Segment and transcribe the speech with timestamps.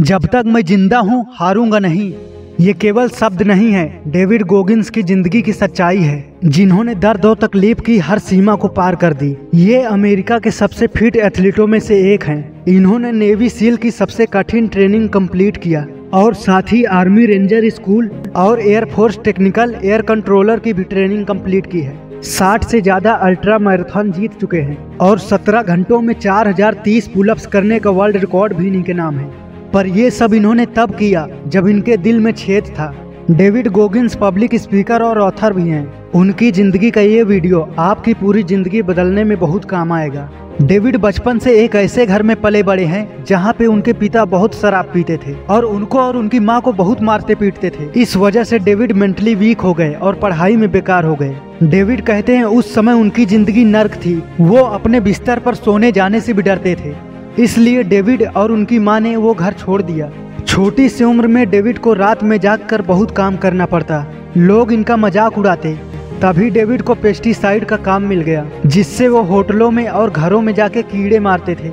[0.00, 2.12] जब तक मैं ज़िंदा हूँ, हारूँगा नहीं।
[2.60, 7.34] ये केवल शब्द नहीं है। डेविड गोगिंस की ज़िंदगी की सच्चाई है, जिन्होंने दर्द और
[7.38, 11.78] तकलीफ़ की हर सीमा को पार कर दी। ये अमेरिका के सबसे फिट एथलीटों में
[11.80, 15.84] से एक हैं। इन्होंने नेवी सील की सबसे कठिन ट्रेनिंग कंप्लीट किया,
[16.14, 21.70] और साथ ही आर्मी रेंजर स्कूल और air force technical air controller की भी ट्रेनिंग कंप्लीट
[21.72, 27.08] की है। 60 से ज़्यादा अल्ट्रा मैराथन जीत चुके हैं, और 17 घंटों में 4030
[27.08, 31.26] पुलअप्स करने का वर्ल्ड रिकॉर्ड भी इनके नाम है। पर ये सब इन्होंने तब किया
[31.46, 32.92] जब इनके दिल में छेद था।
[33.30, 38.42] डेविड गोगिंस पब्लिक स्पीकर और ऑथर भी हैं। उनकी ज़िंदगी का ये वीडियो आपकी पूरी
[38.42, 40.28] ज़िंदगी बदलने में बहुत काम आएगा।
[40.62, 44.54] डेविड बचपन से एक ऐसे घर में पले बड़े हैं, जहाँ पे उनके पिता बहुत
[44.54, 48.44] शराब पीते थे और उनको और उनकी माँ को बहुत मारते पीटते थे। इस वजह
[48.44, 52.44] से डेविड मेंटली वीक हो गए और पढ़ाई में बेकार हो गए। डेविड कहते हैं,
[52.44, 56.74] उस समय उनकी ज़िंदगी नर्क थी। वो अपने बिस्तर पर सोने जाने से भी डरते
[56.74, 56.94] थे।
[57.38, 61.78] इसलिए डेविड और उनकी माँ ने वो घर छोड़ दिया। छोटी सी उम्र में डेविड
[61.78, 64.04] को रात में जाग कर बहुत काम करना पड़ता।
[64.36, 65.74] लोग इनका मज़ाक उड़ाते।
[66.22, 70.54] तभी डेविड को पेस्टिसाइड का काम मिल गया, जिससे वो होटलों में और घरों में
[70.54, 71.72] जाके कीड़े मारते थे।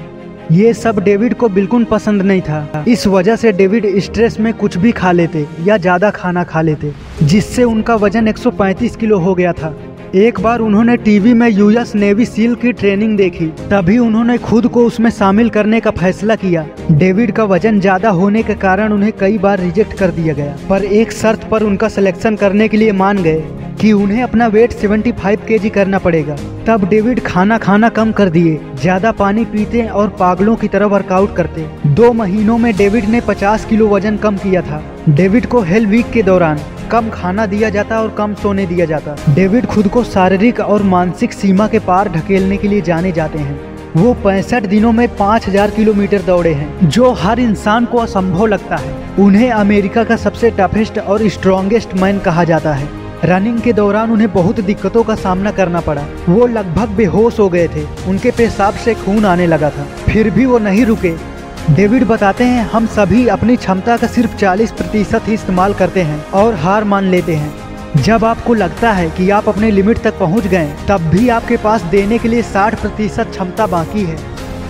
[0.51, 4.77] ये सब डेविड को बिल्कुल पसंद नहीं था। इस वजह से डेविड स्ट्रेस में कुछ
[4.77, 9.53] भी खा लेते या ज़्यादा खाना खा लेते, जिससे उनका वज़न 135 किलो हो गया
[9.53, 9.73] था।
[10.17, 14.85] एक बार उन्होंने टीवी में यूएस नेवी सील की ट्रेनिंग देखी, तभी उन्होंने खुद को
[14.85, 19.37] उसमें शामिल करने का फैसला किया। डेविड का वज़न ज़्यादा होने के कारण उन्हें कई
[19.37, 23.21] बार रिजेक्ट कर दिया गया, पर एक शर्त पर उनका सिलेक्शन करने के लिए मान
[23.23, 23.43] गए
[23.81, 26.35] कि उन्हें अपना वेट 75 केजी करना पड़ेगा।
[26.67, 31.35] तब डेविड खाना खाना कम कर दिए, ज़्यादा पानी पीते और पागलों की तरह वर्कआउट
[31.35, 35.85] करते। दो महीनों में डेविड ने 50 किलो वज़न कम किया था। डेविड को हेल
[35.87, 36.59] वीक के दौरान
[36.91, 41.33] कम खाना दिया जाता और कम सोने दिया जाता। डेविड खुद को शारीरिक और मानसिक
[41.33, 46.21] सीमा के पार ढकेलने के लिए जाने जाते हैं। वो पैंसठ दिनों में 5000 किलोमीटर
[46.21, 51.27] दौड़े हैं, जो हर इंसान को असंभव लगता है। उन्हें अमेरिका का सबसे टफेस्ट और
[51.29, 52.87] स्ट्रॉन्गेस्ट मैन कहा जाता है।
[53.23, 57.67] रनिंग के दौरान उन्हें बहुत दिक्कतों का सामना करना पड़ा। वो लगभग बेहोश हो गए
[57.67, 61.36] थे। उनके पेशाब से खून आने लगा था। फिर भी वो नहीं रुके।
[61.69, 66.23] डेविड बताते हैं, हम सभी अपनी क्षमता का सिर्फ़ 40 प्रतिशत ही इस्तेमाल करते हैं
[66.31, 70.47] और हार मान लेते हैं। जब आपको लगता है कि आप अपने लिमिट तक पहुँच
[70.47, 74.17] गए, तब भी आपके पास देने के लिए 60 प्रतिशत क्षमता बाकी है।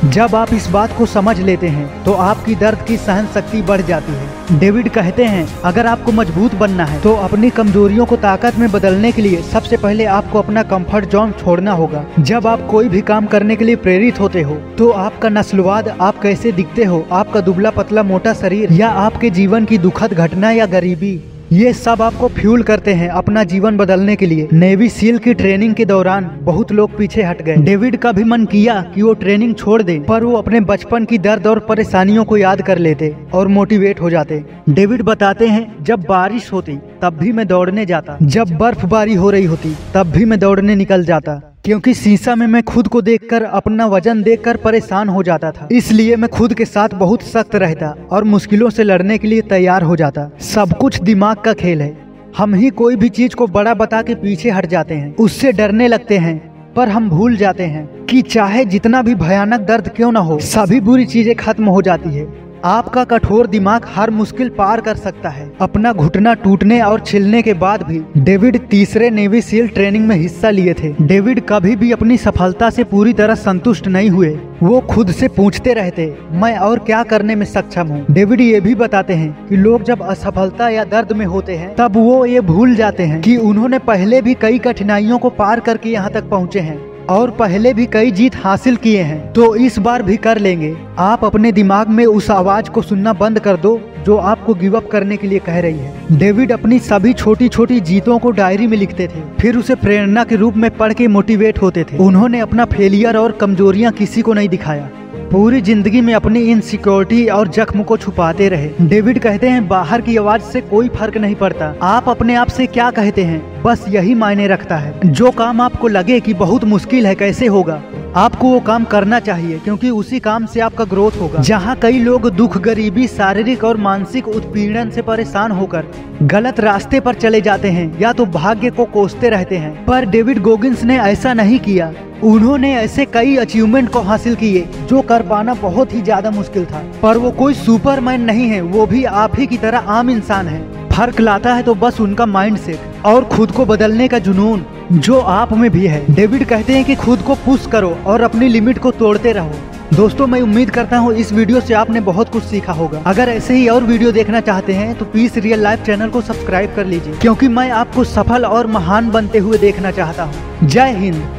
[0.06, 3.82] जब आप इस बात को समझ लेते हैं तो आपकी दर्द की सहन शक्ति बढ़
[3.82, 8.58] जाती है। डेविड कहते हैं, अगर आपको मज़बूत बनना है तो अपनी कमजोरियों को ताकत
[8.58, 12.90] में बदलने के लिए सबसे पहले आपको अपना कंफर्ट जोन छोड़ना होगा। जब आप कोई
[12.90, 17.06] भी काम करने के लिए प्रेरित होते हो तो आपका नस्लवाद, आप कैसे दिखते हो?
[17.12, 21.20] आपका दुबला पतला मोटा शरीर या आपके जीवन की दुखद घटना या गरीबी?
[21.52, 25.76] ये सब आपको फ्यूल करते हैं अपना जीवन बदलने के लिए। नेवी सील की ट्रेनिंग
[25.76, 29.56] के दौरान बहुत लोग पीछे हट गए। डेविड का भी मन किया कि वो ट्रेनिंग
[29.56, 33.48] छोड़ दे, पर वो अपने बचपन की दर्द और परेशानियों को याद कर लेते और
[33.48, 38.58] मोटिवेट हो जाते। डेविड बताते हैं, जब बारिश होती, तब भी मैं दौड़ने जाता। जब
[38.58, 42.88] बर्फबारी हो रही होती, तब भी मैं दौड़ने निकल जाता। क्योंकि शीशा में मैं खुद
[42.88, 47.22] को देखकर, अपना वज़न देखकर परेशान हो जाता था। इसलिए मैं खुद के साथ बहुत
[47.22, 51.54] सख्त रहता और मुश्किलों से लड़ने के लिए तैयार हो जाता। सब कुछ दिमाग का
[51.54, 51.98] खेल है।
[52.38, 55.88] हम ही कोई भी चीज़ को बड़ा बता के पीछे हट जाते हैं। उससे डरने
[55.88, 56.38] लगते हैं,
[56.74, 60.80] पर हम भूल जाते हैं कि चाहे जितना भी भयानक दर्द क्यों ना हो, सभी
[60.80, 62.26] बुरी चीज़ें खत्म हो जाती है।
[62.68, 67.54] आपका कठोर दिमाग हर मुश्किल पार कर सकता है। अपना घुटना टूटने और छिलने के
[67.54, 72.18] बाद भी, डेविड तीसरे नेवी सील ट्रेनिंग में हिस्सा लिए थे। डेविड कभी भी अपनी
[72.18, 74.30] सफलता से पूरी तरह संतुष्ट नहीं हुए।
[74.64, 78.06] वो खुद से पूछते रहते, मैं और क्या करने में सक्षम हूँ?
[78.12, 81.96] डेविड ये भी बताते हैं कि लोग जब असफलता या दर्द में होते हैं, तब
[81.98, 86.12] वो ये भूल जाते हैं कि उन्होंने पहले भी कई कठिनाइयों को पार करके यहाँ
[86.12, 86.78] तक पहुँचे हैं।
[87.10, 91.26] और पहले भी कई जीत हासिल किए हैं। तो इस बार भी कर लेंगे। आप
[91.26, 95.18] अपने दिमाग में उस आवाज़ को सुनना बंद कर दो, जो आपको गिव अप करने
[95.18, 99.08] के लिए कह रही है। डेविड अपनी सभी छोटी छोटी जीतों को डायरी में लिखते
[99.08, 103.18] थे। फिर उसे प्रेरणा के रूप में पढ़ के मोटिवेट होते थे। उन्होंने अपना फेलियर
[103.18, 104.90] और कमजोरियाँ किसी को नहीं दिखाया।
[105.32, 110.16] पूरी ज़िंदगी में अपनी इनसिक्योरिटी और जख्म को छुपाते रहे। डेविड कहते हैं, बाहर की
[110.18, 113.64] आवाज़ से कोई फ़र्क नहीं पड़ता। आप अपने आप से क्या कहते हैं?
[113.64, 117.82] बस यही मायने रखता है। जो काम आपको लगे कि बहुत मुश्किल है, कैसे होगा?
[118.16, 122.30] आपको वो काम करना चाहिए, क्योंकि उसी काम से आपका ग्रोथ होगा। जहाँ कई लोग
[122.30, 125.86] दुख, गरीबी, शारीरिक और मानसिक उत्पीड़न से परेशान होकर
[126.24, 130.42] गलत रास्ते पर चले जाते हैं, या तो भाग्य को कोसते रहते हैं। पर डेविड
[130.42, 131.92] गोगिंस ने ऐसा नहीं किया।
[132.24, 136.84] उन्होंने ऐसे कई अचीवमेंट को हासिल किए, जो कर पाना बहुत ही ज़्यादा मुश्किल था।
[137.02, 140.77] पर वो कोई सुपरमैन नहीं है, वो भी आप ही की तरह आम इंसान है।
[140.98, 145.20] फ़र्क लाता है तो बस उनका माइंड सेट और खुद को बदलने का जुनून, जो
[145.20, 148.78] आप में भी है। डेविड कहते हैं कि खुद को पुश करो और अपनी लिमिट
[148.78, 152.74] को तोड़ते रहो। दोस्तों, मैं उम्मीद करता हूँ इस वीडियो से आपने बहुत कुछ सीखा
[152.74, 156.22] होगा। अगर ऐसे ही और वीडियो देखना चाहते हैं तो पीस रियल लाइफ चैनल को
[156.24, 160.96] सब्सक्राइब कर लीजिए, क्योंकि मैं आपको सफल और महान बनते हुए देखना चाहता हूँ। जय
[160.96, 161.37] हिंद।